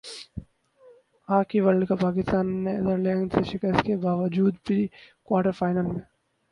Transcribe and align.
hockey 1.29 1.59
world cup 1.61 1.99
Pakistan 2.01 2.45
Netherlands 2.63 3.31
سے 3.35 3.41
شکست 3.51 3.79
کے 3.85 3.93
باوجود 4.05 4.53
پری 4.65 4.81
کوارٹر 5.27 5.51
فائنل 5.59 5.85
میں 5.91 6.03